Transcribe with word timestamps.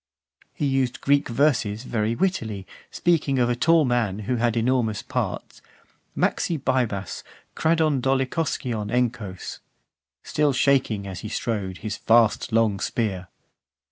XXIII. 0.01 0.49
He 0.55 0.65
used 0.65 0.99
Greek 1.01 1.29
verses 1.29 1.83
very 1.83 2.15
wittily; 2.15 2.65
speaking 2.89 3.37
of 3.37 3.51
a 3.51 3.55
tall 3.55 3.85
man, 3.85 4.17
who 4.21 4.37
had 4.37 4.57
enormous 4.57 5.03
parts: 5.03 5.61
Makxi 6.17 6.57
bibas, 6.57 7.21
kradon 7.55 8.01
dolichoskion 8.01 8.89
enchos; 8.91 9.59
Still 10.23 10.53
shaking, 10.53 11.05
as 11.05 11.19
he 11.19 11.29
strode, 11.29 11.77
his 11.77 11.97
vast 11.97 12.51
long 12.51 12.79
spear. 12.79 13.27